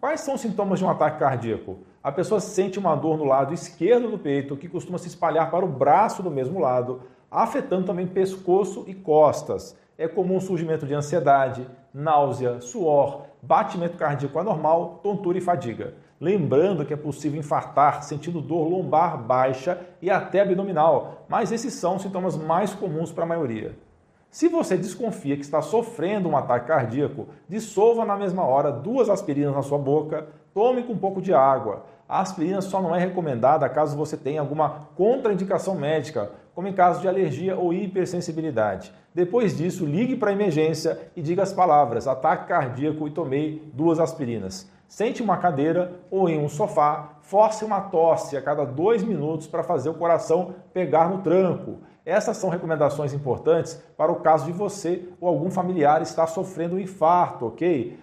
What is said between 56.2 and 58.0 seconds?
sofrendo um infarto, ok?